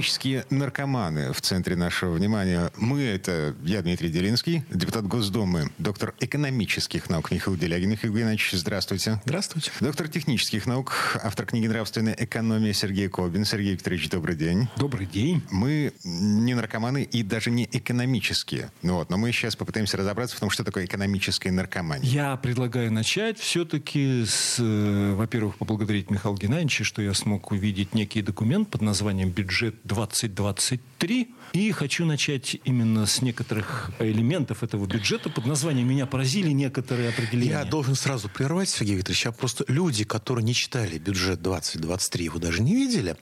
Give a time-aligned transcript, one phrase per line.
[0.00, 2.72] Экономические наркоманы в центре нашего внимания.
[2.78, 7.90] Мы— это я, Дмитрий Делинский, депутат Госдумы, доктор экономических наук Михаил Делягин.
[7.90, 9.20] Михаил Геннадьевич, здравствуйте.
[9.26, 9.70] Здравствуйте.
[9.78, 13.44] Доктор технических наук, автор книги «Нравственная экономия» Сергей Кобин.
[13.44, 14.68] Сергей Викторович, добрый день.
[14.78, 15.42] Добрый день.
[15.50, 18.70] Мы не наркоманы и даже не экономические.
[18.80, 22.10] Ну вот, но мы сейчас попытаемся разобраться в том, что такое экономическая наркомания.
[22.10, 28.22] Я предлагаю начать все-таки с, э, во-первых, поблагодарить Михаила Геннадьевича, что я смог увидеть некий
[28.22, 31.28] документ под названием «Бюджет 2023».
[31.52, 37.50] И хочу начать именно с некоторых элементов этого бюджета под названием «Меня поразили некоторые определения».
[37.50, 39.24] Я должен сразу прервать, Сергей Викторович.
[39.24, 43.16] Я просто люди, которые не читали бюджет 2023, его даже не видели,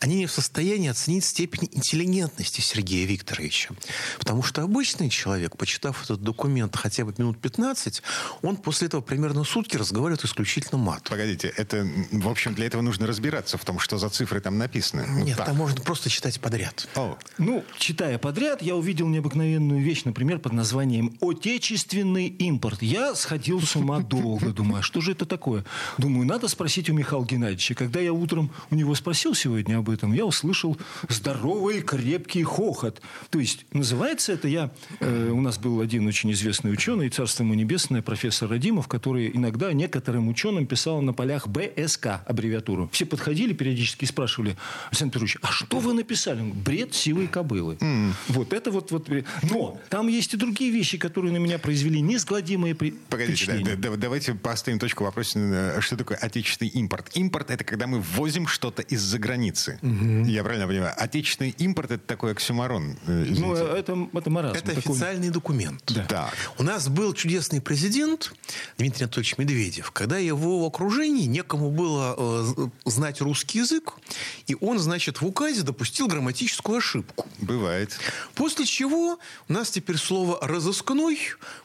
[0.00, 3.74] они не в состоянии оценить степень интеллигентности Сергея Викторовича.
[4.18, 8.02] Потому что обычный человек, почитав этот документ хотя бы минут 15,
[8.42, 11.04] он после этого примерно сутки разговаривает исключительно мат.
[11.08, 15.06] Погодите, это, в общем, для этого нужно разбираться в том, что за цифры там написаны.
[15.06, 15.46] Ну, Нет, так.
[15.46, 16.88] там можно просто читать подряд.
[16.94, 22.82] О, Ну, читая подряд, я увидел необыкновенную вещь, например, под названием «Отечественный импорт».
[22.82, 25.64] Я сходил с ума долго, думаю, а что же это такое?
[25.98, 27.74] Думаю, надо спросить у Михаила Геннадьевича.
[27.74, 30.76] Когда я утром у него спросил сегодня об этом, я услышал
[31.08, 33.00] здоровый крепкий хохот.
[33.30, 34.70] То есть, называется это я...
[35.00, 39.72] э, у нас был один очень известный ученый, царство ему небесное, профессор Радимов, который иногда
[39.72, 42.88] некоторым ученым писал на полях БСК аббревиатуру.
[42.92, 44.56] Все подходили периодически и спрашивали,
[44.90, 46.40] Александр Петрович, а что вы написали?
[46.40, 47.76] Он говорит, Бред сивой кобылы.
[48.28, 49.08] Вот это вот, вот.
[49.42, 52.92] Но там есть и другие вещи, которые на меня произвели неизгладимые при...
[53.10, 53.76] Погодите, да- впечатления.
[53.76, 57.10] да- да- давайте поставим точку в вопросе, э, что такое отечественный импорт.
[57.14, 59.78] Импорт– это когда мы ввозим что-то из-за границы.
[59.82, 60.92] Я правильно понимаю?
[60.96, 62.96] Отечественный импорт– это такой оксюмарон.
[63.06, 63.78] э, Ну, извините.
[63.78, 64.56] это, это маразм.
[64.56, 65.82] Это Такой- официальный документ.
[66.08, 66.34] Так.
[66.58, 68.32] У нас был чудесный президент
[68.78, 73.94] Дмитрий Анатольевич Медведев, когда его в окружении некому было э, знать русский язык,
[74.46, 77.26] и он, значит, в указе допустил грамматическую ошибку.
[77.40, 77.98] Бывает.
[78.34, 79.18] После чего
[79.48, 81.18] у нас теперь слово «разыскной»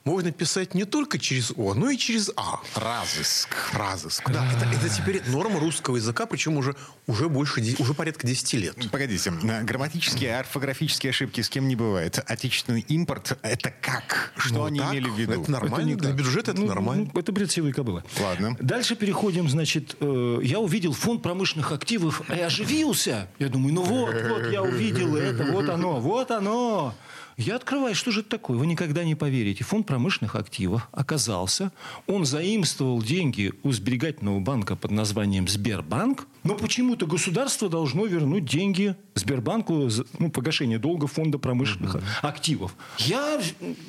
[0.03, 2.59] можно писать не только через «о», но и через «а».
[2.75, 3.49] Разыск.
[3.73, 4.29] Разыск.
[4.29, 6.75] Да, это, это теперь норма русского языка, причем уже,
[7.07, 8.91] уже больше, уже порядка 10 лет.
[8.91, 9.31] Погодите,
[9.63, 12.19] грамматические, орфографические ошибки с кем не бывает.
[12.27, 14.33] Отечественный импорт– это как?
[14.37, 15.41] Что Ну, они так, имели в виду?
[15.41, 16.17] Это нормально, не для так.
[16.17, 17.09] бюджета это Ну, нормально.
[17.13, 18.03] ну, это бред сивой кобылы.
[18.19, 18.55] Ладно.
[18.59, 23.27] Дальше переходим, значит, э, я увидел фонд промышленных активов и оживился.
[23.39, 26.93] Я думаю, ну вот, вот, я увидел это, вот оно, вот оно.
[27.37, 28.57] Я открываю, что же это такое?
[28.57, 29.63] Вы никогда не поверите.
[29.63, 31.71] Фонд промышленных активов оказался,
[32.07, 38.95] он заимствовал деньги у сберегательного банка под названием Сбербанк, но почему-то государство должно вернуть деньги
[39.15, 42.75] Сбербанку за ну, погашение долга фонда промышленных активов.
[42.97, 43.39] Я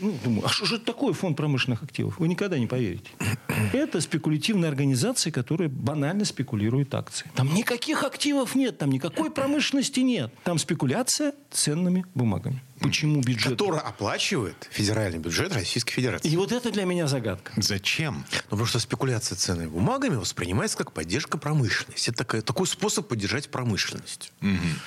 [0.01, 2.19] ну, думаю, а что же это такое фонд промышленных активов?
[2.19, 3.11] Вы никогда не поверите.
[3.73, 7.31] Это спекулятивная организация, которая банально спекулирует акции.
[7.35, 10.33] Там никаких активов нет, там никакой промышленности нет.
[10.45, 12.63] Там спекуляция ценными бумагами.
[12.89, 13.53] Почему бюджет?
[13.53, 16.29] Которая оплачивает федеральный бюджет Российской Федерации.
[16.29, 17.53] И вот это для меня загадка.
[17.57, 18.25] Зачем?
[18.31, 22.11] Ну, потому что спекуляция ценными бумагами воспринимается как поддержка промышленности.
[22.11, 24.33] Это такая- такой способ поддержать промышленность.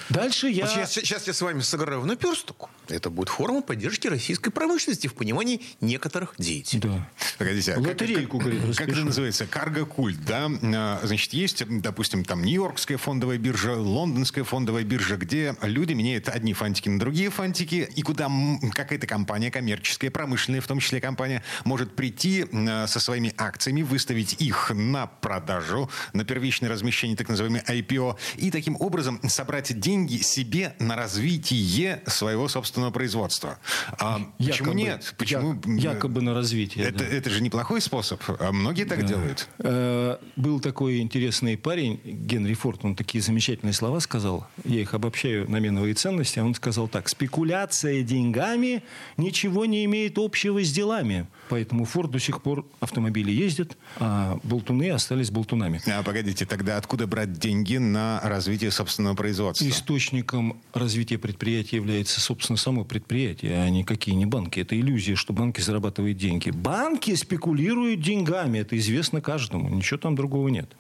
[0.10, 0.66] Дальше я...
[0.66, 2.70] Вот сейчас, сейчас я с вами сыграю в наперсток.
[2.88, 6.82] Это будет форма поддержки российской промышленности в понимании некоторых деятелей.
[6.82, 7.10] Да.
[7.38, 9.46] Погодите, а Лотерейку, как, говорит, как, это называется?
[9.46, 10.50] Карго-культ, да?
[10.64, 16.54] А, Значит, есть, допустим, там Нью-Йоркская фондовая биржа, Лондонская фондовая биржа, где люди меняют одни
[16.54, 18.30] фантики на другие фантики, и куда
[18.74, 24.42] какая-то компания коммерческая, промышленная, в том числе компания, может прийти э, со своими акциями, выставить
[24.42, 30.76] их на продажу, на первичное размещение, так называемый IPO, и таким образом собрать деньги себе
[30.80, 33.60] на развитие своего собственного производства.
[34.00, 35.14] А почему Якобы- нет?
[35.18, 36.86] Почему як- якобы на развитие.
[36.86, 37.06] это, да.
[37.06, 38.22] это же неплохой способ.
[38.40, 39.48] А многие так делают.
[39.60, 44.48] Э, Был такой интересный парень, Генри Форд, он такие замечательные слова сказал.
[44.64, 46.40] Я их обобщаю на меновые ценности.
[46.40, 47.10] Он сказал так.
[47.10, 48.84] Спекуляция деньгами
[49.18, 51.28] ничего не имеет общего с делами.
[51.50, 55.82] Поэтому Форд до сих пор автомобили ездят, а болтуны остались болтунами.
[55.88, 59.68] А погодите, тогда откуда брать деньги на развитие собственного производства?
[59.68, 64.60] Источником развития предприятия является, собственно, само предприятие, а никакие не банки.
[64.60, 66.50] Это иллюзия, что банки зарабатывают деньги.
[66.50, 69.70] Банки спекулируют деньгами, это известно каждому.
[69.70, 70.76] Ничего там другого нет.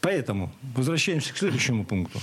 [0.00, 2.20] Поэтому возвращаемся к следующему пункту.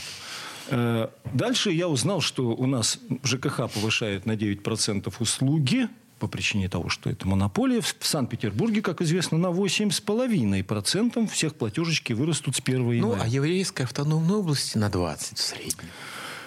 [0.72, 5.88] Э, Дальше я узнал, что у нас ЖКХ повышает на 9% услуги
[6.20, 7.82] по причине того, что это монополия.
[7.82, 13.18] В Санкт-Петербурге, как известно, на 8,5% всех платежечки вырастут с 1 января.
[13.18, 15.90] Ну, а еврейской автономной области на 20 в среднем.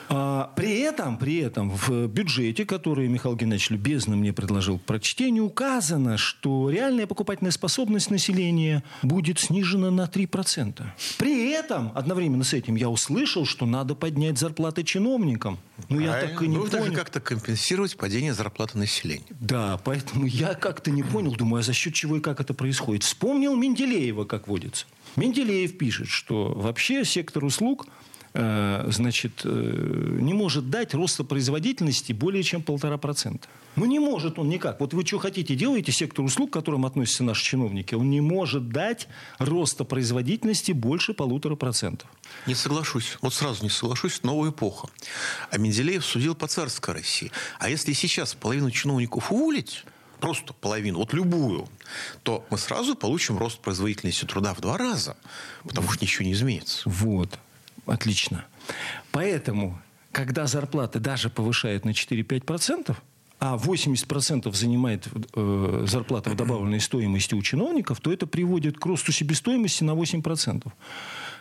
[0.08, 5.44] А, при этом, при этом в бюджете, который Михаил Геннадьевич любезно мне предложил к прочтению,
[5.44, 10.82] указано, что реальная покупательная способность населения будет снижена на 3%.
[11.18, 15.58] При этом, одновременно с этим, я услышал, что надо поднять зарплаты чиновникам.
[15.88, 16.92] Ну, я так и не Нужно понял.
[16.92, 19.24] же как-то компенсировать падение зарплаты населения.
[19.40, 23.02] Да, поэтому я как-то не понял, думаю, а за счет чего и как это происходит.
[23.02, 24.86] Вспомнил Менделеева, как водится.
[25.16, 27.86] Менделеев пишет, что вообще сектор услуг–
[28.34, 33.46] значит, э, не может дать роста производительности более чем полтора процента.
[33.76, 34.81] Ну, не может он никак.
[34.81, 38.70] Вот вы что хотите, делаете сектор услуг, к которым относятся наши чиновники, он не может
[38.70, 39.06] дать
[39.38, 42.08] роста производительности больше полутора процентов.
[42.46, 43.19] Не соглашусь.
[43.20, 44.22] Вот сразу не соглашусь.
[44.25, 44.88] Новая эпоха.
[45.50, 47.31] А Менделеев судил по царской России.
[47.58, 49.84] А если сейчас половину чиновников уволить,
[50.20, 51.69] просто половину, вот любую,
[52.22, 55.16] то мы сразу получим рост производительности труда в два раза,
[55.62, 56.88] потому что ничего не изменится.
[56.88, 57.38] Вот.
[57.86, 58.44] Отлично.
[59.12, 59.81] Поэтому,
[60.12, 62.96] когда зарплаты даже повышают на 4-5%,
[63.40, 69.12] а 80% занимает э, зарплата в добавленной стоимости у чиновников, то это приводит к росту
[69.12, 70.72] себестоимости на 8%.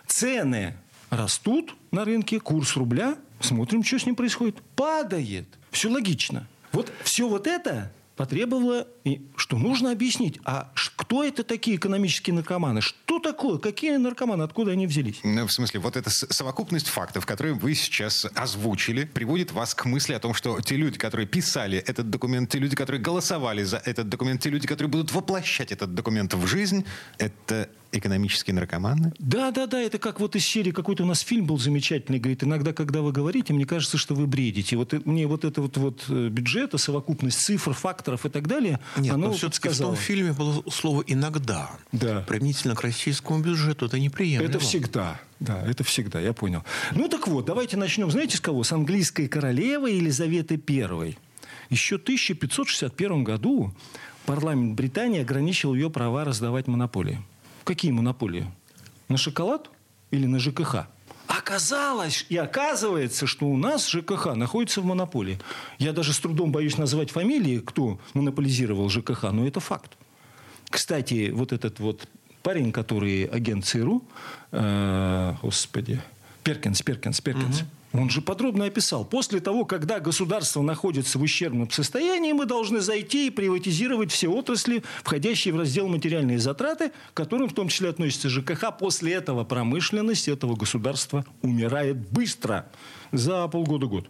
[0.07, 0.75] Цены
[1.09, 5.47] растут на рынке, курс рубля, смотрим, что с ним происходит, падает.
[5.71, 6.47] Все логично.
[6.71, 8.87] Вот все вот это потребовало,
[9.35, 10.71] что нужно объяснить, а
[11.13, 12.81] кто это такие экономические наркоманы?
[12.81, 13.59] Что такое?
[13.59, 14.41] Какие наркоманы?
[14.41, 15.19] Откуда они взялись?
[15.23, 20.13] Ну, в смысле, вот эта совокупность фактов, которые вы сейчас озвучили, приводит вас к мысли
[20.13, 24.09] о том, что те люди, которые писали этот документ, те люди, которые голосовали за этот
[24.09, 26.83] документ, те люди, которые будут воплощать этот документ в жизнь,
[27.19, 29.13] это экономические наркоманы?
[29.19, 29.81] Да, да, да.
[29.81, 32.19] Это как вот из серии какой-то у нас фильм был замечательный.
[32.19, 34.75] Говорит, иногда, когда вы говорите, мне кажется, что вы бредите.
[34.75, 39.13] Вот мне вот это вот, вот э, бюджета, совокупность цифр, факторов и так далее, Нет,
[39.13, 41.71] оно но все-таки в том фильме было слово «иногда».
[41.91, 42.21] Да.
[42.27, 44.49] Применительно к российскому бюджету это неприемлемо.
[44.49, 45.19] Это всегда.
[45.39, 46.63] Да, это всегда, я понял.
[46.91, 48.63] Ну так вот, давайте начнем, знаете, с кого?
[48.63, 51.17] С английской королевы Елизаветы I.
[51.69, 53.73] Еще в 1561 году
[54.25, 57.21] парламент Британии ограничил ее права раздавать монополии.
[57.63, 58.45] Какие монополии?
[59.09, 59.69] На шоколад
[60.11, 60.87] или на ЖКХ?
[61.27, 65.39] Оказалось и оказывается, что у нас ЖКХ находится в монополии.
[65.79, 69.97] Я даже с трудом боюсь назвать фамилии, кто монополизировал ЖКХ, но это факт.
[70.69, 72.07] Кстати, вот этот вот
[72.41, 74.03] парень, который агент ЦРУ,
[74.51, 76.01] э, господи,
[76.43, 77.67] Перкинс, Перкинс, Перкинс, угу.
[77.93, 79.05] Он же подробно описал.
[79.05, 84.83] После того, когда государство находится в ущербном состоянии, мы должны зайти и приватизировать все отрасли,
[85.03, 88.75] входящие в раздел материальные затраты, к которым в том числе относится ЖКХ.
[88.79, 92.67] После этого промышленность этого государства умирает быстро,
[93.11, 94.09] за полгода-год.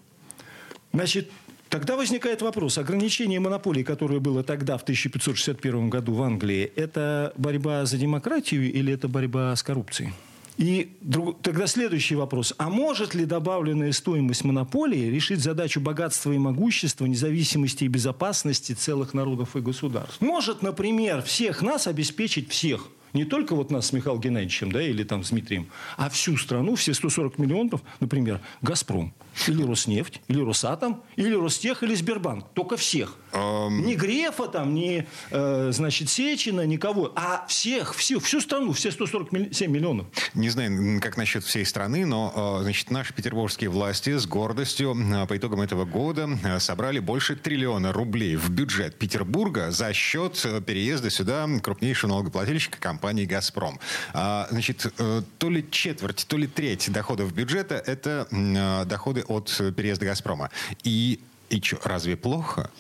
[0.93, 1.29] Значит,
[1.69, 2.77] Тогда возникает вопрос.
[2.77, 8.93] Ограничение монополии, которое было тогда, в 1561 году в Англии, это борьба за демократию или
[8.93, 10.13] это борьба с коррупцией?
[10.57, 12.53] И друг, тогда следующий вопрос.
[12.57, 19.13] А может ли добавленная стоимость монополии решить задачу богатства и могущества, независимости и безопасности целых
[19.13, 20.21] народов и государств?
[20.21, 25.03] Может, например, всех нас обеспечить всех– не только вот нас с Михаилом Геннадьевичем, да, или
[25.03, 25.67] там с Дмитрием,
[25.97, 29.13] а всю страну, все 140 миллионов, например, «Газпром»,
[29.47, 32.45] или «Роснефть», или «Росатом», или «Ростех», или «Сбербанк».
[32.53, 33.15] Только всех.
[33.31, 33.81] Um...
[33.81, 39.71] Не Грефа там, не, э, значит, Сечина, никого, а всех, всю, всю страну, все 147
[39.71, 40.07] миллионов.
[40.33, 45.27] Не знаю, как насчет всей страны, но, э, значит, наши петербургские власти с гордостью э,
[45.27, 51.09] по итогам этого года э, собрали больше триллиона рублей в бюджет Петербурга за счет переезда
[51.09, 53.79] сюда крупнейшего налогоплательщика компании «Газпром».
[54.13, 59.49] А, значит, э, то ли четверть, то ли треть доходов бюджета– это э, доходы от
[59.75, 60.49] переезда «Газпрома».
[60.83, 62.71] И и что, разве плохо?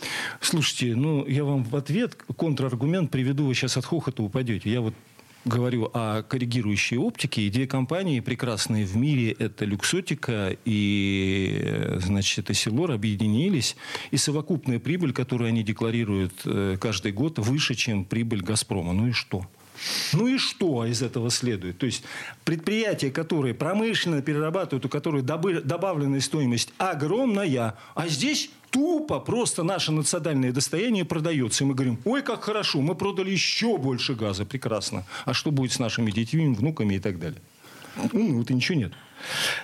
[0.41, 4.71] Слушайте, ну, я вам в ответ контраргумент приведу, вы сейчас от хохота упадете.
[4.71, 4.95] Я вот
[5.45, 7.47] говорю о коррегирующей оптике.
[7.49, 9.35] Идея компании прекрасные в мире.
[9.37, 13.75] Это Люксотика и, э, значит, это Силор объединились.
[14.09, 16.33] И совокупная прибыль, которую они декларируют
[16.79, 18.93] каждый год, выше, чем прибыль «Газпрома».
[18.93, 19.45] Ну и что?
[20.13, 21.77] Ну и что из этого следует?
[21.77, 22.03] То есть
[22.43, 30.51] предприятия, которые промышленно перерабатывают, у которых добавленная стоимость огромная, а здесь тупо просто наше национальное
[30.51, 31.63] достояние продается.
[31.63, 35.05] И мы говорим, ой, как хорошо, мы продали еще больше газа, прекрасно.
[35.25, 37.41] А что будет с нашими детьми, внуками и так далее?
[38.11, 38.93] Ну, вот и ничего нет.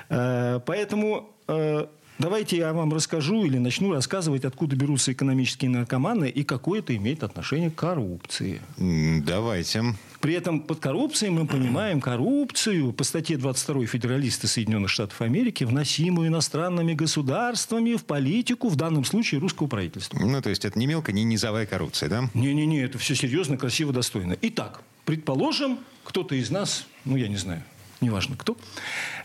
[0.10, 1.88] Э, поэтому э,
[2.20, 7.24] Давайте я вам расскажу или начну рассказывать, откуда берутся экономические наркоманы и какое это имеет
[7.24, 8.62] отношение к коррупции.
[8.78, 9.96] Давайте.
[10.20, 16.28] При этом под коррупцией мы понимаем коррупцию по статье 22 Федералисты Соединенных Штатов Америки, вносимую
[16.28, 20.20] иностранными государствами в политику, в данном случае русского правительства.
[20.20, 22.30] Ну, то есть это не мелкая, не низовая коррупция, да?
[22.34, 24.36] Не-не-не, это все серьезно, красиво, достойно.
[24.42, 27.64] Итак, предположим, кто-то из нас, ну, я не знаю,
[28.02, 28.58] неважно кто,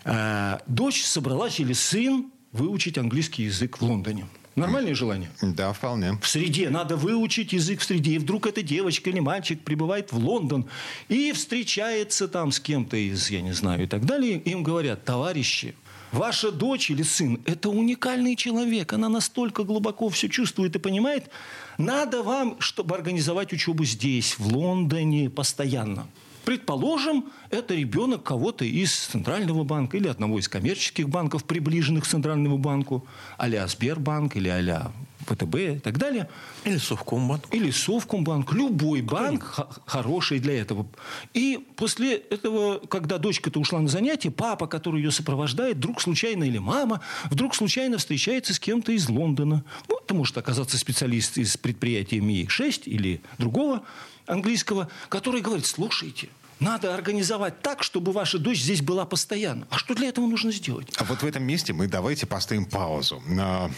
[0.05, 4.27] э, дочь собралась или сын выучить английский язык в Лондоне.
[4.57, 5.31] Нормальное желание?
[5.43, 6.17] Да, вполне.
[6.23, 6.71] В среде.
[6.71, 8.13] Надо выучить язык в среде.
[8.13, 10.67] И вдруг эта девочка или мальчик прибывает в Лондон
[11.09, 14.39] и встречается там с кем-то из, я не знаю, и так далее.
[14.39, 15.75] Им говорят, товарищи,
[16.13, 18.93] Ваша дочь или сын– это уникальный человек.
[18.93, 21.29] Она настолько глубоко все чувствует и понимает.
[21.77, 26.07] Надо вам, чтобы организовать учебу здесь, в Лондоне, постоянно.
[26.45, 32.59] Предположим, это ребенок кого-то из Центрального банка или одного из коммерческих банков, приближенных к Центральному
[32.59, 33.07] банку,
[33.39, 34.93] а-ля Сбербанк или а-ля
[35.25, 36.29] ВТБ и так далее.
[36.65, 37.53] Или Совкомбанк.
[37.53, 38.53] Или Совкомбанк.
[38.53, 40.87] Любой банк хороший для этого.
[41.33, 46.59] И после этого, когда дочка-то ушла на занятие, папа, который ее сопровождает, вдруг случайно или
[46.59, 47.01] мама,
[47.31, 49.65] вдруг случайно встречается с кем-то из Лондона.
[49.89, 53.83] Ну, это может оказаться специалист из предприятия МИ-6 или другого
[54.27, 56.29] английского, который говорит, слушайте,
[56.65, 59.67] надо организовать так, чтобы ваша дочь здесь была постоянно.
[59.71, 60.89] А что для этого нужно сделать?
[60.97, 63.23] А вот в этом месте мы давайте поставим паузу.
[63.27, 63.71] Но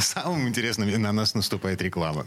[0.00, 2.26] самым интересным на нас наступает реклама.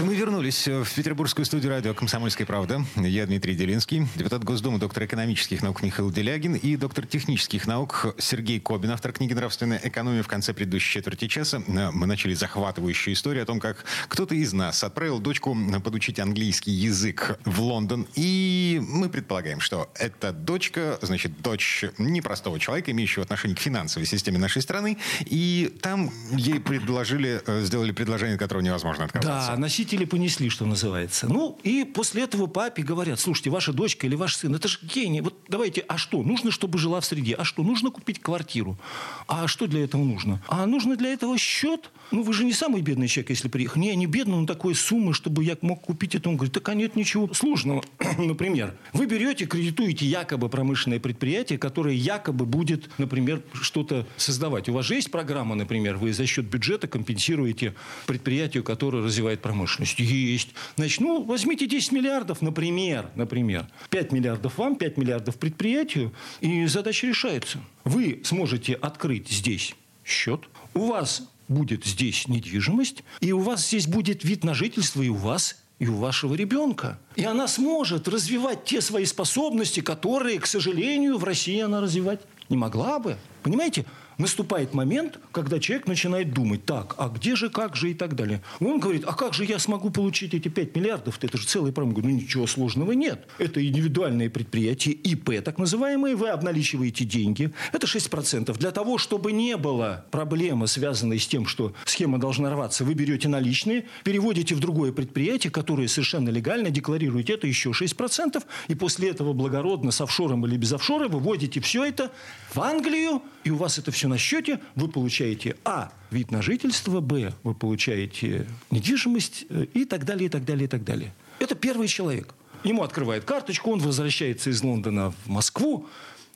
[0.00, 2.82] Это мы вернулись в петербургскую студию радио «Комсомольская правда».
[2.96, 8.60] Я Дмитрий Делинский, депутат Госдумы, доктор экономических наук Михаил Делягин и доктор технических наук Сергей
[8.60, 10.22] Кобин, автор книги «Нравственная экономия».
[10.22, 14.82] В конце предыдущей четверти часа мы начали захватывающую историю о том, как кто-то из нас
[14.82, 15.54] отправил дочку
[15.84, 18.06] подучить английский язык в Лондон.
[18.14, 24.38] И мы предполагаем, что эта дочка, значит, дочь непростого человека, имеющего отношение к финансовой системе
[24.38, 24.96] нашей страны.
[25.26, 29.50] И там ей предложили, э, сделали предложение, от которого невозможно отказаться.
[29.50, 29.56] Да,
[29.90, 31.26] носители понесли, что называется.
[31.28, 35.20] Ну, и после этого папе говорят, слушайте, ваша дочка или ваш сын, это же гений.
[35.20, 36.22] Вот давайте, а что?
[36.22, 37.34] Нужно, чтобы жила в среде.
[37.34, 37.64] А что?
[37.64, 38.78] Нужно купить квартиру.
[39.26, 40.40] А что для этого нужно?
[40.46, 41.90] А нужно для этого счет?
[42.12, 43.80] Ну, вы же не самый бедный человек, если приехал.
[43.80, 46.28] Не, не бедный, но такой суммы, чтобы я мог купить это.
[46.28, 47.82] Он говорит, так а нет ничего сложного.
[48.18, 54.68] например, вы берете, кредитуете якобы промышленное предприятие, которое якобы будет, например, что-то создавать.
[54.68, 57.74] У вас же есть программа, например, вы за счет бюджета компенсируете
[58.06, 59.98] предприятию, которое развивает промышленность промышленность?
[59.98, 60.48] Есть.
[60.76, 63.66] Значит, ну, возьмите 10 миллиардов, например, например.
[63.90, 67.58] 5 миллиардов вам, 5 миллиардов предприятию, и задача решается.
[67.84, 70.42] Вы сможете открыть здесь счет,
[70.74, 75.14] у вас будет здесь недвижимость, и у вас здесь будет вид на жительство, и у
[75.14, 76.98] вас и у вашего ребенка.
[77.16, 82.20] И она сможет развивать те свои способности, которые, к сожалению, в России она развивать
[82.50, 83.16] не могла бы.
[83.42, 83.86] Понимаете?
[84.20, 88.42] Наступает момент, когда человек начинает думать, так, а где же, как же и так далее.
[88.60, 91.18] Он говорит, а как же я смогу получить эти 5 миллиардов?
[91.20, 91.90] Это же целый промышленность.
[91.90, 93.26] Ну, ничего сложного нет.
[93.38, 97.50] Это индивидуальное предприятие, ИП так называемые, вы обналичиваете деньги.
[97.72, 98.56] Это 6%.
[98.58, 103.28] Для того, чтобы не было проблемы, связанной с тем, что схема должна рваться, вы берете
[103.28, 109.32] наличные, переводите в другое предприятие, которое совершенно легально, декларируете это еще 6%, и после этого
[109.32, 112.10] благородно с офшором или без офшора выводите все это
[112.52, 115.92] в Англию, и у вас это все на счете, вы получаете А.
[116.10, 117.32] Вид на жительство, Б.
[117.42, 121.14] Вы получаете недвижимость э, и так далее, и так далее, и так далее.
[121.38, 122.34] Это первый человек.
[122.64, 125.88] Ему открывает карточку, он возвращается из Лондона в Москву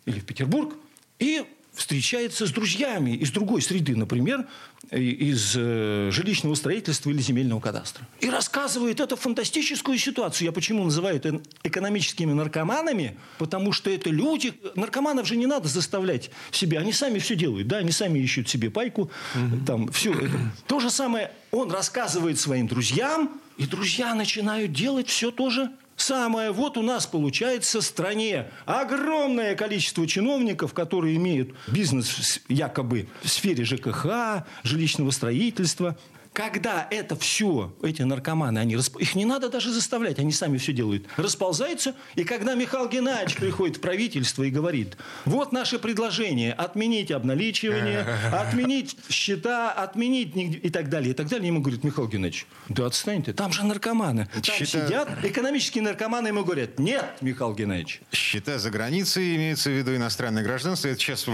[0.06, 0.74] или в Петербург
[1.18, 4.46] и встречается с друзьями из другой среды, например,
[4.90, 8.06] из э, жилищного строительства или земельного кадастра.
[8.20, 10.46] И рассказывает эту фантастическую ситуацию.
[10.46, 13.16] Я почему называю это экономическими наркоманами?
[13.38, 14.54] Потому что это люди...
[14.74, 16.80] Наркоманов же не надо заставлять себя.
[16.80, 17.66] Они сами все делают.
[17.66, 17.78] Да?
[17.78, 19.10] Они сами ищут себе пайку.
[19.34, 19.64] Угу.
[19.66, 20.38] Там, все это.
[20.66, 26.50] То же самое он рассказывает своим друзьям, и друзья начинают делать все то же самое.
[26.50, 33.64] Вот у нас получается в стране огромное количество чиновников, которые имеют бизнес якобы в сфере
[33.64, 35.96] ЖКХ, жилищного строительства.
[36.34, 40.72] Когда это все, эти наркоманы, они, расп- их не надо даже заставлять, они сами все
[40.72, 47.12] делают, расползаются, и когда Михаил Геннадьевич приходит в правительство и говорит, вот наше предложение, отменить
[47.12, 48.00] обналичивание,
[48.32, 53.22] отменить счета, отменить и так далее, и так далее, ему говорит, Михаил Геннадьевич, да отстань
[53.22, 58.58] ты, там же наркоманы, там Счета- сидят экономические наркоманы, ему говорят, нет, Михаил Геннадьевич, Счета
[58.58, 60.88] за границей, имеется в виду иностранное гражданство.
[60.88, 61.26] Это сейчас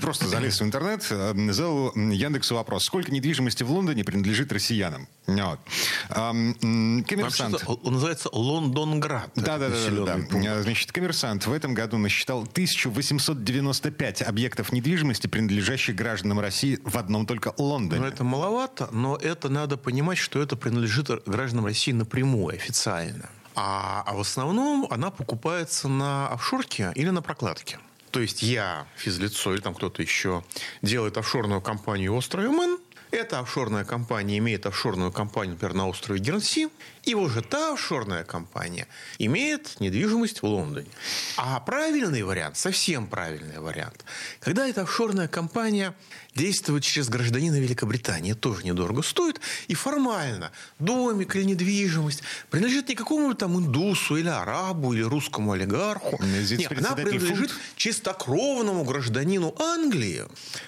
[0.00, 2.84] просто залез в интернет, э, задал Яндексу вопрос.
[2.84, 5.08] Сколько недвижимости в Лондоне принадлежит россиянам?
[5.26, 5.60] Вот.
[6.08, 7.62] Коммерсант.
[7.66, 9.30] Он называется Лондонград.
[9.36, 10.18] Да, да, да, да.
[10.56, 17.26] А, Значит, коммерсант в этом году насчитал 1895 объектов недвижимости, принадлежащих гражданам России в одном
[17.26, 18.00] только Лондоне.
[18.00, 23.28] Ну, это маловато, но это надо понимать, что это принадлежит гражданам России напрямую, официально.
[23.54, 27.78] А, а в основном она покупается на офшорке или на прокладке.
[28.10, 30.42] То есть я, физлицо или там кто-то еще,
[30.82, 32.78] делает офшорную компанию «Остров Мэн»,
[33.10, 36.68] эта офшорная компания имеет офшорную компанию, например, на острове Гернси,
[37.04, 38.86] и уже та офшорная компания
[39.18, 40.88] имеет недвижимость в Лондоне.
[41.36, 44.04] А правильный вариант, совсем правильный вариант,
[44.40, 45.94] когда эта офшорная компания
[46.38, 53.40] действует через гражданина Великобритании, тоже недорого стоит, и формально домик или недвижимость принадлежит не какому-то
[53.40, 56.20] там индусу или арабу или русскому олигарху.
[56.40, 57.62] Здесь Нет, она принадлежит фунт.
[57.76, 60.24] чистокровному гражданину Англии.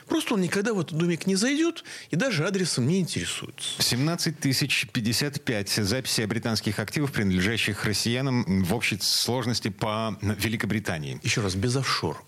[0.09, 3.81] Просто он никогда в этот домик не зайдет и даже адресом не интересуется.
[3.81, 11.21] 17 тысяч 55 записей о британских активов, принадлежащих россиянам в общей сложности по Великобритании.
[11.23, 12.23] Еще раз, без офшор.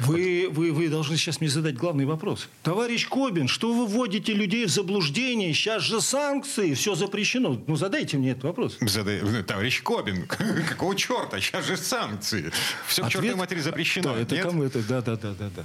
[0.00, 2.48] Вы, вы, вы должны сейчас мне задать главный вопрос.
[2.64, 5.52] Товарищ Кобин, что вы вводите людей в заблуждение?
[5.52, 7.62] Сейчас же санкции, все запрещено.
[7.66, 8.78] Ну, задайте мне этот вопрос.
[8.80, 10.26] Задай- Товарищ Кобин,
[10.68, 11.40] какого черта?
[11.40, 12.50] Сейчас же санкции.
[12.88, 14.14] Все к чертовой Ответ- матери запрещено.
[14.14, 14.44] Да, это нет?
[14.46, 14.82] кому это?
[14.82, 15.64] Да, да, да, да, да.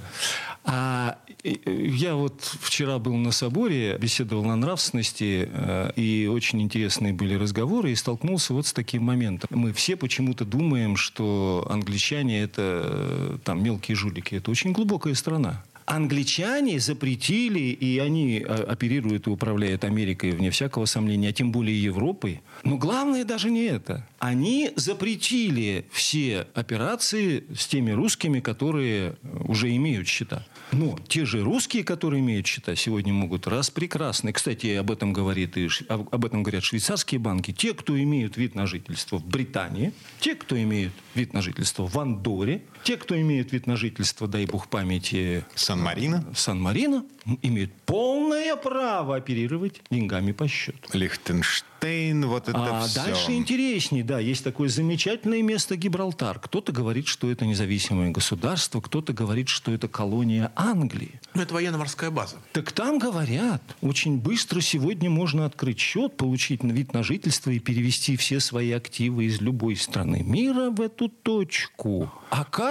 [0.64, 7.14] А э, я вот вчера был на соборе, беседовал на нравственности, э, и очень интересные
[7.14, 9.48] были разговоры, и столкнулся вот с таким моментом.
[9.50, 14.34] Мы все почему-то думаем, что англичане это э, там мелкие жулики.
[14.34, 15.64] Это очень глубокая страна.
[15.90, 21.82] Англичане запретили, и они э, оперируют и управляют Америкой, вне всякого сомнения, а тем более
[21.82, 22.42] Европой.
[22.62, 24.06] Но главное даже не это.
[24.20, 29.14] Они запретили все операции с теми русскими, которые э,
[29.48, 30.46] уже имеют счета.
[30.70, 34.32] Но те же русские, которые имеют счета, сегодня могут раз прекрасно.
[34.32, 37.52] Кстати, об этом, говорит и, об этом говорят швейцарские банки.
[37.52, 41.98] Те, кто имеют вид на жительство в Британии, те, кто имеют вид на жительство в
[41.98, 49.16] Андоре, те, кто имеют вид на жительство, дай бог памяти, Сан-Марино, м, имеют полное право
[49.16, 50.78] оперировать деньгами по счету.
[50.92, 52.94] Лихтенштейн, вот это А все.
[53.04, 56.38] дальше интереснее, да, есть такое замечательное место Гибралтар.
[56.38, 61.20] Кто-то говорит, что это независимое государство, кто-то говорит, что это колония Англии.
[61.34, 62.36] Ну, это военно-морская база.
[62.52, 67.58] Так там говорят, очень быстро сегодня можно открыть счет, получить на вид на жительство и
[67.58, 72.10] перевести все свои активы из любой страны мира в эту точку.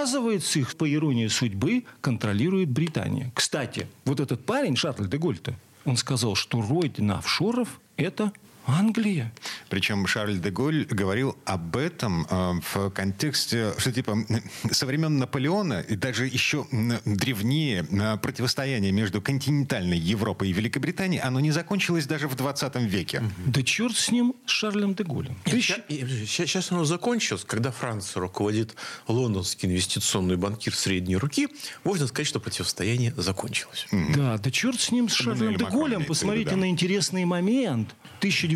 [0.00, 3.30] Оказывается, их, по иронии судьбы, контролирует Британия.
[3.34, 8.32] Кстати, вот этот парень, Шарль де Гольта, он сказал, что родина офшоров– это
[8.66, 9.32] Англия.
[9.68, 14.18] Причем Шарль де Голь говорил об этом э, в контексте, что типа
[14.70, 16.66] со времен Наполеона и даже еще
[17.04, 23.22] древнее э, противостояние между континентальной Европой и Великобританией, оно не закончилось даже в 20 веке.
[23.46, 25.36] Да черт с ним, с Шарлем де Голем.
[25.44, 25.80] Тысяч-
[26.26, 28.74] Сейчас оно закончилось, когда Франция руководит
[29.08, 31.48] лондонский инвестиционный банкир средней руки,
[31.84, 33.86] можно сказать, что противостояние закончилось.
[34.16, 35.64] Да, да черт с ним, с Шарлем де
[36.00, 36.56] виду, Посмотрите да.
[36.56, 37.94] на интересный момент.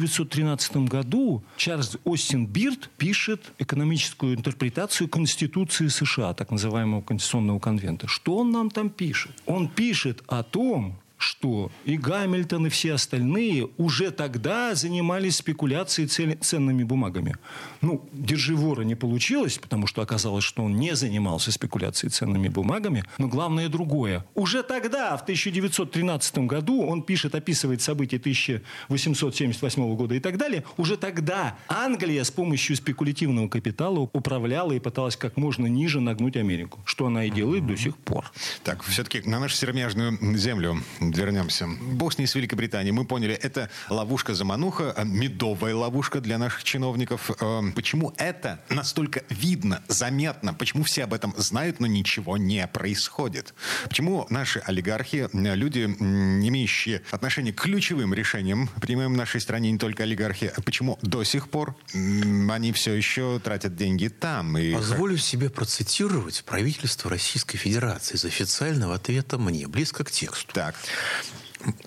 [0.00, 8.09] 1913 году Чарльз Остин Бирд пишет экономическую интерпретацию Конституции США, так называемого Конституционного конвента.
[8.09, 9.33] Что он нам там пишет?
[9.46, 16.84] Он пишет о том, что и Гамильтон, и все остальные уже тогда занимались спекуляцией ценными
[16.84, 17.37] бумагами.
[17.80, 23.04] Ну, держи вора не получилось, потому что оказалось, что он не занимался спекуляцией ценными бумагами.
[23.18, 24.24] Но главное другое.
[24.34, 30.64] Уже тогда, в 1913 году, он пишет, описывает события 1878 года и так далее.
[30.76, 36.80] Уже тогда Англия с помощью спекулятивного капитала управляла и пыталась как можно ниже нагнуть Америку.
[36.84, 38.30] Что она и делает до сих пор.
[38.62, 40.82] Так, все-таки на нашу сермяжную землю
[41.16, 41.66] вернемся.
[41.66, 42.92] Бог с ней с Великобританией.
[42.92, 47.31] Мы поняли, это ловушка-замануха, а, медовая ловушка для наших чиновников.
[47.40, 50.55] Э, Почему это настолько видно, заметно?
[50.55, 53.55] Почему все об этом знают, но ничего не происходит?
[53.88, 59.70] Почему наши олигархи, э, люди, м, имеющие отношение к ключевым решениям, принимаем в нашей стране
[59.70, 64.57] не только олигархи, а почему до сих пор они все еще тратят деньги там?
[64.59, 70.53] И Позволю себе процитировать правительство Российской Федерации из официального ответа мне, близко к тексту.
[70.53, 70.74] Так.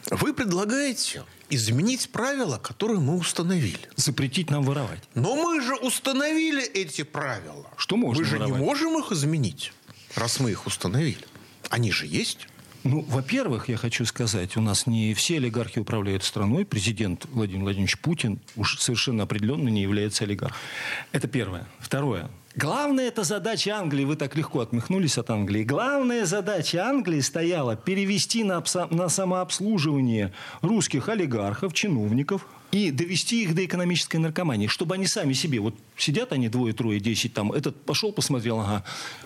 [0.10, 3.80] Вы предлагаете изменить правила, которые мы установили.
[3.95, 5.01] Запретить нам воровать.
[5.15, 7.67] Но мы же установили эти правила.
[7.77, 8.60] Что можно Мы же воровать?
[8.60, 9.73] не можем их изменить,
[10.15, 11.25] раз мы их установили.
[11.69, 12.47] Они же есть.
[12.84, 16.63] Ну, во-первых, я хочу сказать, у нас не все олигархи управляют страной.
[16.65, 20.58] Президент Владимир Владимирович Путин уж совершенно определенно не является олигархом.
[21.12, 21.67] Это первое.
[21.80, 22.30] Второе.
[22.60, 25.63] Главная это задача Англии, вы так легко отмахнулись от Англии.
[25.63, 33.65] Главная задача Англии стояла перевести на, на самообслуживание русских олигархов, чиновников и довести их до
[33.65, 38.12] экономической наркомании, чтобы они сами себе, вот сидят они двое, трое, десять, там, этот пошел,
[38.12, 38.84] посмотрел, ага,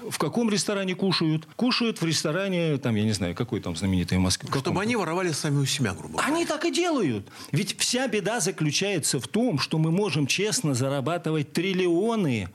[0.09, 1.47] в каком ресторане кушают?
[1.55, 4.49] Кушают в ресторане, там, я не знаю, какой там знаменитый в Москве.
[4.59, 6.33] Чтобы они воровали сами у себя, грубо говоря.
[6.33, 7.27] Они так и делают.
[7.51, 12.49] Ведь вся беда заключается в том, что мы можем честно зарабатывать триллионы,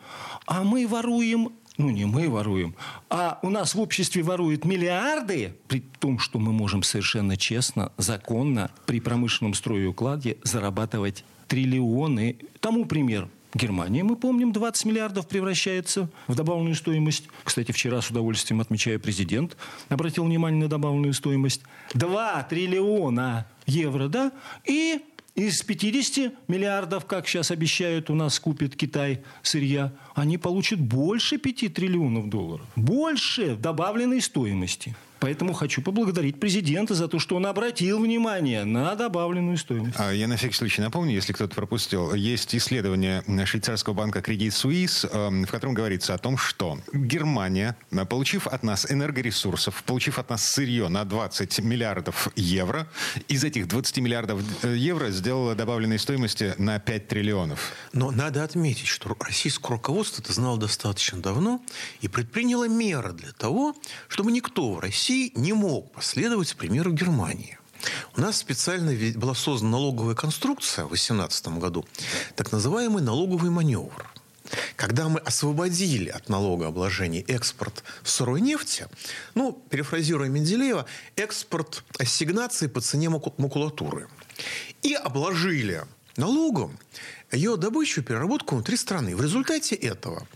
[0.47, 2.75] а мы воруем ну, не мы воруем,
[3.11, 8.71] а у нас в обществе воруют миллиарды, при том, что мы можем совершенно честно, законно
[8.87, 12.37] при промышленном строе и укладе зарабатывать триллионы.
[12.61, 13.29] Тому пример.
[13.55, 17.29] Германия, мы помним, 20 миллиардов превращается в добавленную стоимость.
[17.43, 19.57] Кстати, вчера с удовольствием отмечаю, президент
[19.89, 21.63] обратил внимание на добавленную стоимость.
[21.95, 24.33] 2 триллиона евро, да?
[24.65, 25.01] И
[25.37, 31.75] из 50 миллиардов, как сейчас обещают, у нас купит Китай сырья, они получат больше 5
[31.75, 32.67] триллионов долларов.
[32.75, 34.97] Больше добавленной стоимости.
[35.19, 39.97] Поэтому хочу поблагодарить президента за то, что он обратил внимание на добавленную стоимость.
[39.99, 45.09] А Я на всякий случай напомню, если кто-то пропустил, есть исследование швейцарского банка Credit Suisse,
[45.11, 50.31] эм, в котором говорится о том, что Германия, э, получив от нас энергоресурсов, получив от
[50.31, 52.87] нас сырье на 20 миллиардов евро,
[53.29, 57.73] из этих 20 миллиардов э, евро сделала добавленной стоимости на 5 триллионов.
[57.93, 61.63] Но надо отметить, что российское руководство это знало достаточно давно
[62.01, 63.75] и предприняло меры для того,
[64.09, 67.59] чтобы никто в России не мог последовать примеру Германии.
[68.17, 71.85] У нас специально была создана налоговая конструкция в 2018 году,
[72.35, 74.11] так называемый налоговый маневр.
[74.77, 78.87] Когда мы освободили от налогообложения экспорт сырой нефти,
[79.35, 84.09] ну, перефразируя Менделеева, экспорт ассигнации по цене маку- макулатуры,
[84.83, 85.85] и обложили
[86.17, 86.79] налогом
[87.33, 89.17] ее добычу и переработку внутри страны.
[89.17, 90.27] В результате этого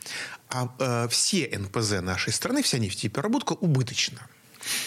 [0.48, 4.26] а, э, все НПЗ нашей страны, вся нефтепереработка убыточна.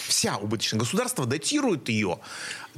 [0.08, 0.78] Вся убыточна.
[0.78, 2.18] Государство датирует ее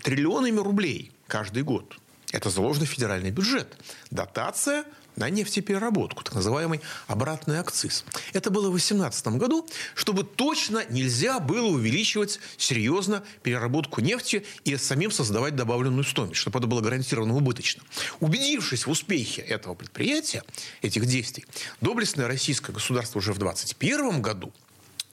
[0.03, 1.99] триллионами рублей каждый год.
[2.33, 3.77] Это заложено в федеральный бюджет.
[4.11, 4.85] Дотация
[5.16, 8.05] на нефтепереработку, так называемый обратный акциз.
[8.33, 15.11] Это было в 2018 году, чтобы точно нельзя было увеличивать серьезно переработку нефти и самим
[15.11, 17.83] создавать добавленную стоимость, чтобы это было гарантированно убыточно.
[18.21, 20.42] Убедившись в успехе этого предприятия,
[20.83, 21.47] этих действий,
[21.81, 24.53] доблестное российское государство уже в 2021 году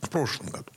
[0.02, 0.68] в прошлом году.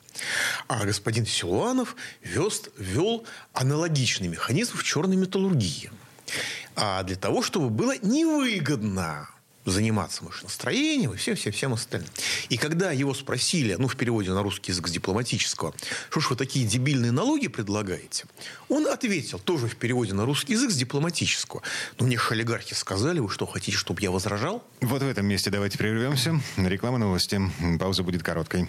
[0.68, 5.90] А господин Силуанов вез, ввел аналогичный механизм в черной металлургии.
[6.74, 9.29] А для того, чтобы было невыгодно
[9.66, 12.09] заниматься машиностроением и всем-всем-всем остальным.
[12.48, 15.74] И когда его спросили, ну, в переводе на русский язык с дипломатического,
[16.09, 18.24] что ж вы такие дебильные налоги предлагаете,
[18.68, 21.62] он ответил, тоже в переводе на русский язык с дипломатического,
[21.98, 24.64] ну, мне олигархи сказали, вы что, хотите, чтобы я возражал?
[24.81, 26.40] Вот в этом месте давайте прервемся.
[26.57, 27.40] Реклама новости.
[27.79, 28.68] Пауза будет короткой.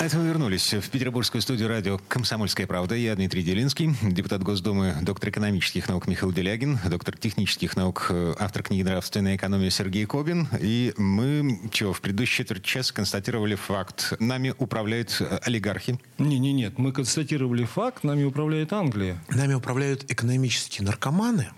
[0.00, 2.94] Это мы вернулись в петербургскую студию радио «Комсомольская правда».
[2.94, 8.62] Я Дмитрий Делинский, депутат Госдумы, доктор экономических наук Михаил Делягин, доктор технических наук, э, автор
[8.62, 10.48] книги «Нравственная экономия» Сергей Кобин.
[10.60, 14.14] И мы, чего, в предыдущий четверть часа констатировали факт.
[14.20, 15.98] Нами управляют э, олигархи.
[16.18, 19.22] Не, не, нет, мы констатировали факт, нами управляет Англия.
[19.28, 21.48] Нами управляют экономические наркоманы,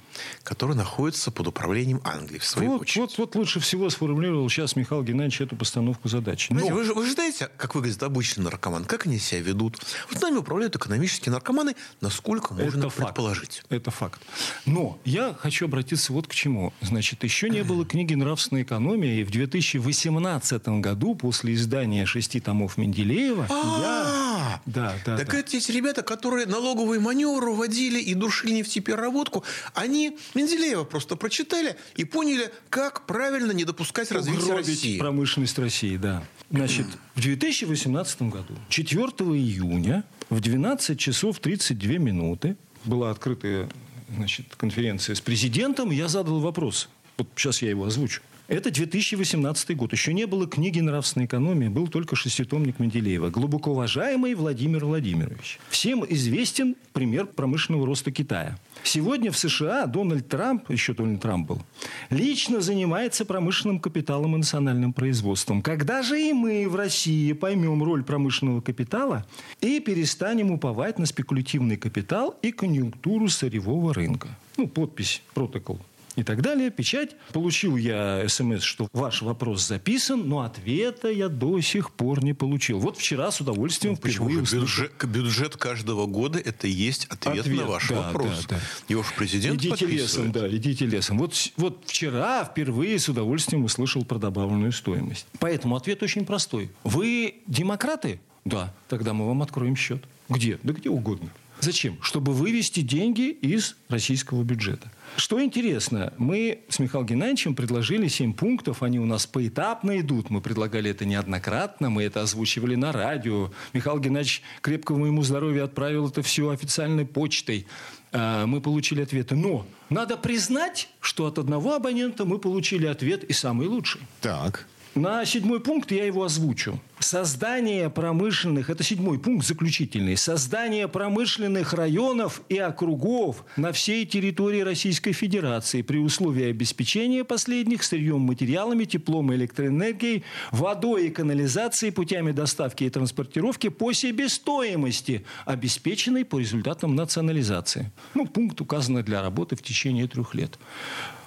[0.43, 2.97] которые находятся под управлением Англии, в свою Вот, очередь.
[2.99, 6.49] вот, вот лучше всего сформулировал сейчас Михаил Геннадьевич эту постановку задачи.
[6.53, 9.79] Знаете, Но- вы, же, вы же знаете, как выглядит обычный наркоман, как они себя ведут.
[10.11, 12.97] Вот нами управляют экономические наркоманы, насколько можно Это факт.
[13.09, 13.63] предположить.
[13.69, 14.21] Это факт.
[14.67, 16.73] Но я хочу обратиться вот к чему.
[16.81, 22.77] Значит, еще не было книги «Нравственная экономия», и в 2018 году, после издания шести томов
[22.77, 24.30] Менделеева, я...
[24.41, 25.39] А, Да, да, так да.
[25.39, 32.05] это те ребята, которые налоговый маневр уводили и душили нефтепереработку, они Менделеева просто прочитали и
[32.05, 34.99] поняли, как правильно не допускать развития России.
[34.99, 36.25] промышленность России, да.
[36.51, 39.03] Значит, в 2018 году, 4
[39.37, 43.69] июня, в 12 часов 32 минуты, была открытая
[44.17, 46.89] значит, конференции с президентом, я задал вопрос.
[47.19, 48.23] Вот сейчас я его озвучу.
[48.51, 49.93] Это 2018 год.
[49.93, 53.31] Еще не было книги «Нравственная экономия», был только шеститомник Менделеева.
[53.31, 55.61] Глубоко уважаемый Владимир Владимирович.
[55.69, 58.59] Всем известен пример промышленного роста Китая.
[58.83, 61.63] Сегодня в США Дональд Трамп, еще Дональд Трамп был,
[62.11, 65.63] лично занимается промышленным капиталом и национальным производством.
[65.63, 69.25] Когда же и мы в России поймем роль промышленного капитала
[69.61, 74.27] и перестанем уповать на спекулятивный капитал и конъюнктуру сырьевого рынка?
[74.57, 75.79] Ну, подпись, протокол
[76.17, 77.17] и так далее, печать.
[77.33, 82.79] Получил я смс, что ваш вопрос записан, но ответа я до сих пор не получил.
[82.79, 84.57] Вот вчера с удовольствием ну, Почему же?
[84.57, 88.47] Бюджет, бюджет каждого года это и есть ответ, ответ на ваш да, вопрос.
[88.49, 88.61] Да, да.
[88.89, 91.19] Его же президент Идите лесом, да, идите лесом.
[91.19, 95.27] Вот, вот вчера впервые с удовольствием услышал про добавленную стоимость.
[95.39, 96.71] Поэтому ответ очень простой.
[96.85, 98.21] Вы демократы?
[98.45, 98.73] Да.
[98.89, 100.05] Тогда мы вам откроем счет.
[100.29, 100.59] Где?
[100.63, 101.31] Да где угодно.
[101.61, 101.99] Зачем?
[102.03, 104.91] Чтобы вывести деньги из российского бюджета.
[105.17, 110.31] Что интересно, мы с Михаилом Геннадьевичем предложили 7 пунктов, они у нас поэтапно идут.
[110.31, 113.51] Мы предлагали это неоднократно, мы это озвучивали на радио.
[113.73, 117.67] Михаил Геннадьевич крепкого ему здоровья отправил это все официальной почтой.
[118.13, 119.35] А, мы получили ответы.
[119.35, 124.01] Но надо признать, что от одного абонента мы получили ответ и самый лучший.
[124.21, 124.67] Так.
[124.95, 126.81] На седьмой пункт я его озвучу.
[127.01, 135.13] Создание промышленных, это седьмой пункт заключительный, создание промышленных районов и округов на всей территории Российской
[135.13, 142.85] Федерации при условии обеспечения последних сырьем, материалами, теплом и электроэнергией, водой и канализацией, путями доставки
[142.85, 147.91] и транспортировки по себестоимости, обеспеченной по результатам национализации.
[148.13, 150.59] Ну, пункт указан для работы в течение трех лет.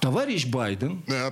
[0.03, 1.01] Товарищ Байден...
[1.07, 1.31] Э,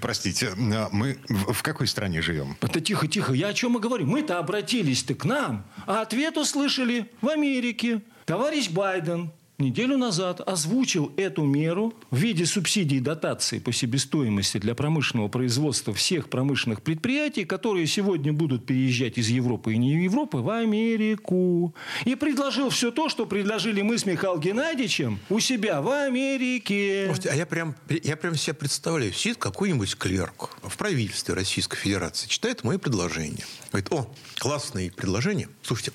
[0.00, 2.56] простите, э, мы в какой стране живем?
[2.60, 3.32] Это тихо, тихо.
[3.32, 4.06] Я о чем и говорю.
[4.06, 8.02] Мы-то обратились-то к нам, а ответ услышали в Америке.
[8.24, 14.76] Товарищ Байден неделю назад озвучил эту меру в виде субсидий и дотаций по себестоимости для
[14.76, 20.50] промышленного производства всех промышленных предприятий, которые сегодня будут переезжать из Европы и не Европы в
[20.50, 21.74] Америку.
[22.04, 27.06] И предложил все то, что предложили мы с Михаилом Геннадьевичем у себя в Америке.
[27.06, 32.28] Слушайте, а я прям, я прям себе представляю, сидит какой-нибудь клерк в правительстве Российской Федерации,
[32.28, 33.44] читает мои предложения.
[33.72, 35.48] Говорит, о, классные предложения.
[35.62, 35.92] Слушайте,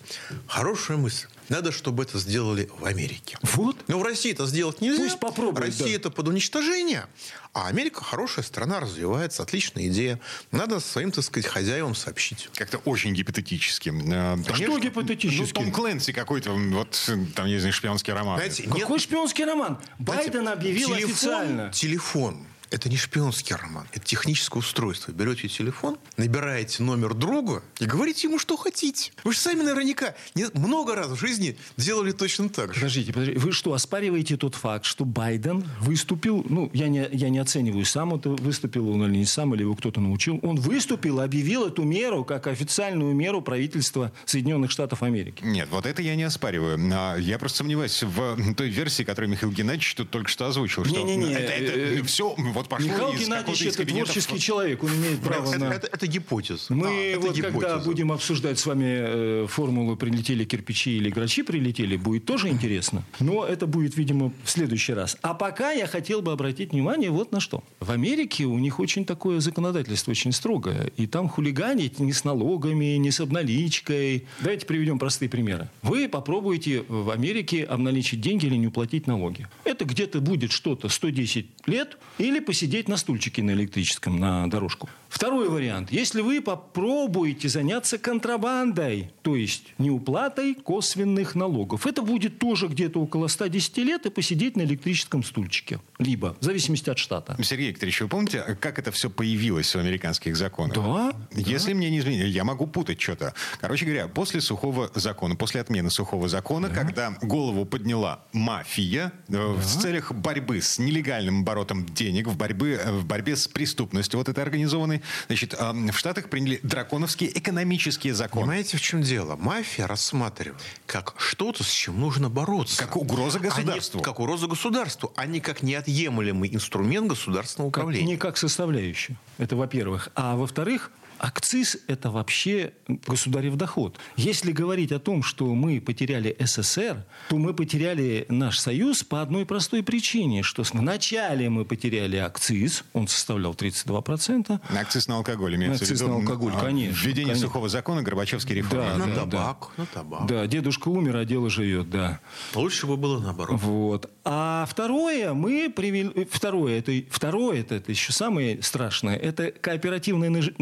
[0.48, 1.28] хорошая мысль.
[1.50, 3.38] Надо, чтобы это сделали в Америке.
[3.54, 3.78] Вот.
[3.88, 5.04] Но в России это сделать нельзя.
[5.04, 5.60] Пусть попробуют.
[5.60, 5.94] Россия да.
[5.96, 7.08] это под уничтожение.
[7.54, 10.20] А Америка хорошая страна, развивается, отличная идея.
[10.52, 12.50] Надо своим, так сказать, хозяевам сообщить.
[12.56, 13.94] Как-то очень гипотетически.
[14.12, 15.40] А что гипотетически?
[15.40, 18.38] Ну, Том Клэнси какой-то, вот, там, не знаю, шпионский роман.
[18.38, 19.02] Знаете, Какой нет...
[19.02, 19.80] шпионский роман?
[20.00, 21.72] Байден объявил телефон, официально.
[21.72, 25.12] Телефон это не шпионский роман, это техническое устройство.
[25.12, 29.12] Берете телефон, набираете номер друга и говорите ему, что хотите.
[29.24, 30.16] Вы же сами наверняка
[30.56, 32.80] много раз в жизни делали точно так же.
[32.80, 37.38] Подождите, подождите, вы что, оспариваете тот факт, что Байден выступил, ну, я не, я не
[37.38, 41.68] оцениваю, сам это выступил он или не сам, или его кто-то научил, он выступил, объявил
[41.68, 45.44] эту меру как официальную меру правительства Соединенных Штатов Америки.
[45.44, 46.80] Нет, вот это я не оспариваю.
[46.92, 50.84] А я просто сомневаюсь в той версии, которую Михаил Геннадьевич тут только что озвучил.
[50.86, 51.34] Не, не, не.
[51.34, 55.50] Это, это э, все, вот вот пошло Михаил Геннадьевич– это творческий человек, он имеет право
[55.50, 55.74] это, на...
[55.74, 56.74] Это, это гипотеза.
[56.74, 57.42] Мы а, вот гипотеза.
[57.42, 63.04] когда будем обсуждать с вами э, формулу «прилетели кирпичи» или «грачи прилетели», будет тоже интересно.
[63.20, 65.18] Но это будет, видимо, в следующий раз.
[65.22, 67.64] А пока я хотел бы обратить внимание вот на что.
[67.80, 70.92] В Америке у них очень такое законодательство очень строгое.
[70.98, 74.26] И там хулиганить не с налогами, не с обналичкой.
[74.42, 75.70] Давайте приведем простые примеры.
[75.82, 79.48] Вы попробуете в Америке обналичить деньги или не уплатить налоги.
[79.64, 84.88] Это где-то будет что-то 110 лет или посидеть на стульчике на электрическом, на дорожку.
[85.10, 85.92] Второй вариант.
[85.92, 93.28] Если вы попробуете заняться контрабандой, то есть неуплатой косвенных налогов, это будет тоже где-то около
[93.28, 95.80] 110 лет и посидеть на электрическом стульчике.
[96.00, 97.38] Либо, в зависимости от штата.
[97.44, 100.76] Сергей Викторович, вы помните, как это все появилось в американских законах?
[100.76, 101.14] Да.
[101.32, 101.78] Если да.
[101.78, 103.34] мне не изменили, я могу путать что-то.
[103.62, 106.76] Короче говоря, после сухого закона, после отмены сухого закона, да.
[106.76, 109.40] когда голову подняла мафия э, да.
[109.40, 114.30] в целях борьбы с нелегальным оборотом денег, в, борьбы, э, в борьбе с преступностью вот
[114.30, 118.46] этой организованной, значит, в Штатах приняли драконовские экономические законы.
[118.46, 119.36] Понимаете, в чем дело?
[119.36, 122.78] Мафия рассматривает как что-то, с чем нужно бороться.
[122.78, 124.00] Как угроза государству.
[124.00, 128.04] Они, как угроза государству, а не как неотъемлемый инструмент государственного управления.
[128.04, 129.16] Как, не как составляющая.
[129.38, 130.10] Это во-первых.
[130.16, 130.92] А во-вторых,
[131.24, 132.74] акциз– это вообще
[133.08, 133.98] государев доход.
[134.18, 139.46] Если говорить о том, что мы потеряли СССР, то мы потеряли наш союз по одной
[139.46, 144.60] простой причине, что вначале мы потеряли акциз, он составлял 32%.
[144.78, 146.14] Акциз на алкоголь имеется Акциз в виду.
[146.14, 147.48] на алкоголь, а, конечно, Введение конечно.
[147.48, 148.84] сухого закона, Горбачевский реформы.
[148.84, 150.26] Да, на да, табак, на табак.
[150.28, 152.20] Да, дедушка умер, а дело живет, да.
[152.54, 153.62] Лучше бы было наоборот.
[153.62, 154.10] Вот.
[154.26, 156.28] А второе, мы привели...
[156.30, 160.54] Второе, это, второе это, это еще самое страшное, это кооперативное наж-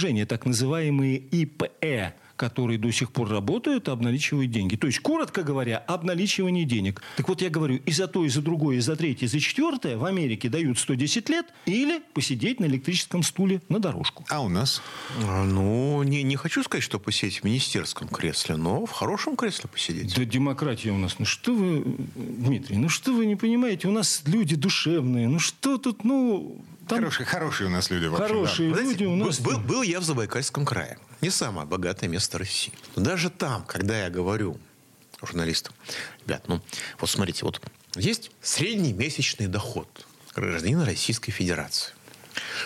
[0.00, 4.74] движение, так называемые ИПЭ которые до сих пор работают, и обналичивают деньги.
[4.74, 7.02] То есть, коротко говоря, обналичивание денег.
[7.18, 9.40] Так вот, я говорю, и за то, и за другое, и за третье, и за
[9.40, 14.24] четвертое в Америке дают 110 лет или посидеть на электрическом стуле на дорожку.
[14.30, 14.80] А у нас?
[15.22, 19.68] А, Ну, не, не хочу сказать, что посидеть в министерском кресле, но в хорошем кресле
[19.68, 20.16] посидеть.
[20.16, 21.18] Да демократия у нас.
[21.18, 21.84] Ну что вы,
[22.16, 23.86] Дмитрий, ну что вы не понимаете?
[23.86, 25.28] У нас люди душевные.
[25.28, 26.64] Ну что тут, ну...
[26.90, 28.06] Там Хорошие, хорошие у нас люди.
[28.06, 28.28] в общем, да.
[28.28, 29.40] хорошие Вы знаете, люди у был- нас.
[29.40, 30.98] был, был я в Забайкальском крае.
[31.20, 32.72] Не самое богатое место России.
[32.96, 34.58] Но даже там, когда я говорю
[35.22, 35.72] журналистам,
[36.26, 36.60] ребят, ну,
[36.98, 37.60] вот смотрите, вот
[37.94, 41.92] есть средний месячный доход гражданина Российской Федерации.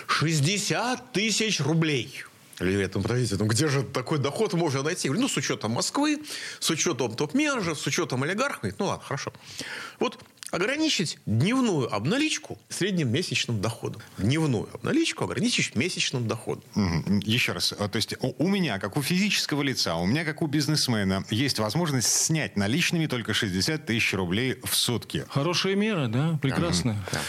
[0.07, 2.25] 60 тысяч рублей.
[2.61, 5.09] Люди говорят, ну, подождите, ну где же такой доход можно найти?
[5.09, 6.23] Я говорю, ну, с учетом Москвы,
[6.61, 8.61] с учетом топ-менеджеров, с учетом олигархов.
[8.63, 9.33] Говорит, Ну, ладно, хорошо.
[9.99, 14.03] Вот ограничить дневную обналичку средним месячным доходом.
[14.19, 16.65] Дневную обналичку ограничить месячным доходом.
[17.25, 17.73] Еще раз.
[17.79, 21.59] А, То есть у меня, как у физического лица, у меня, как у бизнесмена, есть
[21.59, 25.25] возможность снять наличными только 60 тысяч рублей в сутки.
[25.29, 26.97] Хорошая мера, да, прекрасно.
[27.13, 27.21] Да.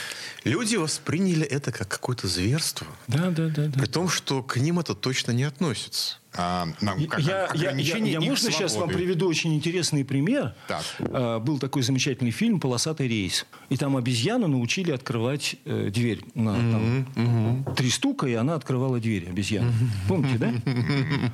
[0.43, 2.85] Люди восприняли это как какое-то зверство.
[3.07, 3.79] Да, да, да, да.
[3.79, 6.17] При том, что к ним это точно не относится.
[6.37, 6.67] А,
[7.09, 10.53] как- Я, я, я, я их можно сейчас вам приведу очень интересный пример.
[10.67, 10.83] Так.
[10.99, 13.45] А, Был такой замечательный фильм «Полосатый рейс».
[13.69, 16.21] И там обезьяну научили открывать э, дверь.
[16.33, 19.71] На, там, Три стука, и она открывала дверь, обезьяна.
[20.07, 20.53] Помните, да?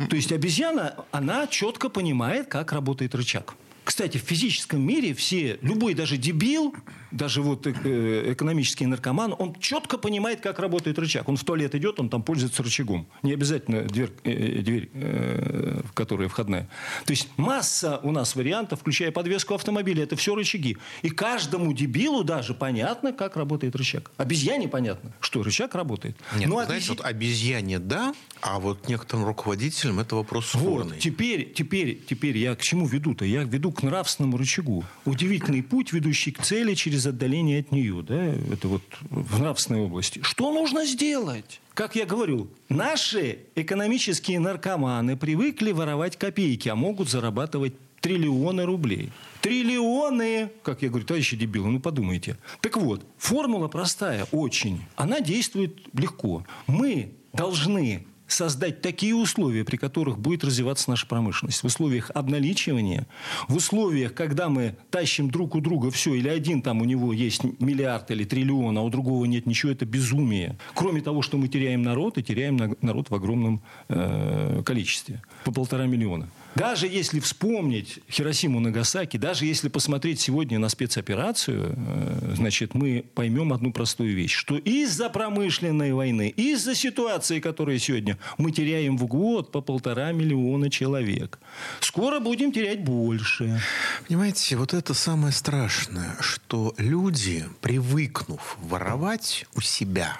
[0.09, 3.53] То есть обезьяна, она четко понимает, как работает рычаг.
[3.91, 6.73] Кстати, в физическом мире все, любой даже дебил,
[7.11, 11.27] даже вот э, экономический наркоман, он четко понимает, как работает рычаг.
[11.27, 13.05] Он в туалет идет, он там пользуется рычагом.
[13.21, 16.69] Не обязательно дверь, э, дверь э, которая входная.
[17.05, 20.77] То есть масса у нас вариантов, включая подвеску автомобиля, это все рычаги.
[21.01, 24.09] И каждому дебилу даже понятно, как работает рычаг.
[24.15, 26.15] Обезьяне понятно, что рычаг работает.
[26.37, 30.93] Нет, вы обези- знаете, вот обезьяне да, а вот некоторым руководителям это вопрос спорный.
[30.93, 33.25] Вот, теперь, теперь, теперь я к чему веду-то?
[33.25, 34.83] Я веду к нравственному рычагу.
[35.05, 38.01] Удивительный путь, ведущий к цели через отдаление от нее.
[38.01, 38.23] Да?
[38.53, 40.21] Это вот в нравственной области.
[40.23, 41.59] Что нужно сделать?
[41.73, 49.11] Как я говорю, наши экономические наркоманы привыкли воровать копейки, а могут зарабатывать триллионы рублей.
[49.41, 50.51] Триллионы!
[50.63, 52.37] Как я говорю, товарищи дебилы, ну подумайте.
[52.59, 54.81] Так вот, формула простая очень.
[54.95, 56.45] Она действует легко.
[56.67, 61.61] Мы должны создать такие условия, при которых будет развиваться наша промышленность.
[61.63, 63.07] В условиях обналичивания,
[63.47, 67.43] в условиях, когда мы тащим друг у друга все, или один там у него есть
[67.59, 70.57] миллиард или триллион, а у другого нет ничего, это безумие.
[70.73, 75.21] Кроме того, что мы теряем народ, и теряем на- народ в огромном э, количестве.
[75.43, 76.29] По полтора миллиона.
[76.55, 83.53] Даже если вспомнить Хиросиму Нагасаки, даже если посмотреть сегодня на спецоперацию, э, значит, мы поймем
[83.53, 89.51] одну простую вещь, что из-за промышленной войны, из-за ситуации, которая сегодня, мы теряем в год
[89.51, 91.39] по полтора миллиона человек.
[91.79, 93.61] Скоро будем терять больше.
[94.07, 100.19] Понимаете, вот это самое страшное, что люди, привыкнув воровать у себя,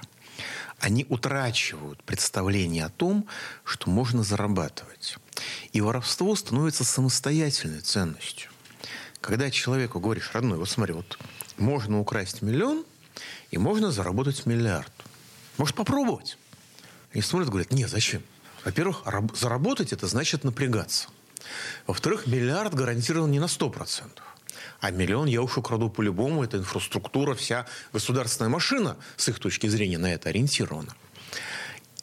[0.82, 3.28] они утрачивают представление о том,
[3.64, 5.18] что можно зарабатывать.
[5.74, 8.50] И воровство становится самостоятельной ценностью.
[9.22, 11.20] Когда человеку говоришь, родной, вот смотри, вот
[11.58, 12.84] можно украсть миллион,
[13.52, 14.92] и можно заработать миллиард.
[15.58, 16.38] Может попробовать?
[17.14, 18.24] Они смотрят и говорят, нет, зачем?
[18.66, 21.10] Во-первых, раб- заработать это значит напрягаться.
[21.86, 24.20] Во-вторых, миллиард гарантирован не на 100%.
[24.82, 26.44] А миллион я уж украду по-любому.
[26.44, 30.96] Это инфраструктура, вся государственная машина, с их точки зрения, на это ориентирована.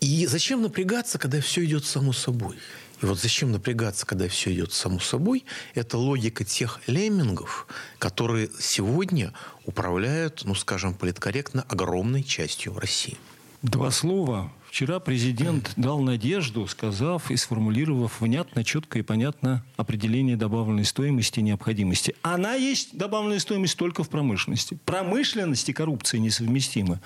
[0.00, 2.56] И зачем напрягаться, когда все идет само собой?
[3.02, 5.44] И вот зачем напрягаться, когда все идет само собой?
[5.74, 7.66] Это логика тех леммингов,
[7.98, 9.32] которые сегодня
[9.64, 13.18] управляют, ну, скажем, политкорректно, огромной частью России.
[13.62, 14.52] Два слова.
[14.68, 21.42] Вчера президент дал надежду, сказав и сформулировав внятно, четко и понятно определение добавленной стоимости и
[21.42, 22.14] необходимости.
[22.22, 24.78] Она есть добавленная стоимость только в промышленности.
[24.85, 27.00] Промышленность и коррупция несовместимы.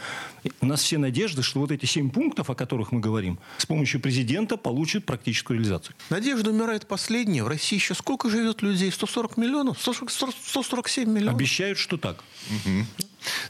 [0.60, 4.00] У нас все надежды, что вот эти семь пунктов, о которых мы говорим, с помощью
[4.00, 5.94] президента получат практическую реализацию.
[6.10, 7.44] Надежда умирает последняя.
[7.44, 8.90] В России еще сколько живет людей?
[8.90, 9.80] 140 миллионов?
[9.80, 11.36] 140 147 миллионов?
[11.36, 12.24] Обещают, что так.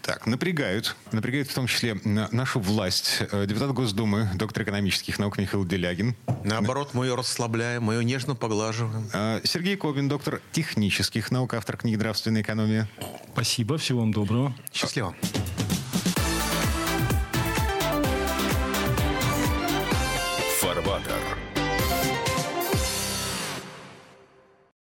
[0.02, 0.96] Так, напрягают.
[1.12, 3.18] Напрягают в том числе на- нашу власть.
[3.32, 6.14] Э, Депутат Госдумы, доктор экономических наук Михаил Делягин.
[6.44, 9.08] Наоборот, мы ее расслабляем, мы ее нежно поглаживаем.
[9.12, 12.88] Э, Сергей Кобин, доктор технических наук, автор книги «Нравственная экономия».
[13.32, 14.54] Спасибо, всего вам доброго.
[14.72, 15.14] Счастливо.